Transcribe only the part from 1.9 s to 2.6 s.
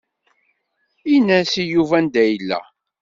anda yella.